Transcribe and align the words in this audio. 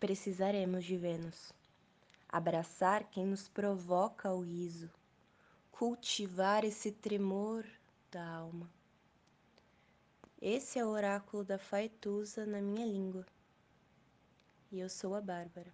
precisaremos 0.00 0.84
de 0.86 0.96
Vênus. 0.96 1.52
Abraçar 2.26 3.04
quem 3.04 3.26
nos 3.26 3.48
provoca 3.48 4.32
o 4.32 4.40
riso, 4.40 4.90
cultivar 5.70 6.64
esse 6.64 6.90
tremor 6.90 7.66
da 8.10 8.26
alma. 8.26 8.68
Esse 10.40 10.78
é 10.78 10.84
o 10.84 10.88
oráculo 10.88 11.44
da 11.44 11.58
Faetusa 11.58 12.46
na 12.46 12.62
minha 12.62 12.86
língua. 12.86 13.26
E 14.72 14.80
eu 14.80 14.88
sou 14.88 15.14
a 15.14 15.20
Bárbara. 15.20 15.70